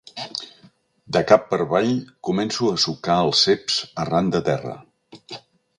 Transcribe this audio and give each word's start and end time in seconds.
De 1.17 1.21
cap 1.31 1.45
per 1.51 1.59
avall, 1.65 1.91
començo 2.31 2.71
a 2.71 2.81
assocar 2.81 3.21
els 3.27 3.47
ceps 3.49 3.79
arran 4.07 4.35
de 4.37 4.45
terra. 4.51 4.77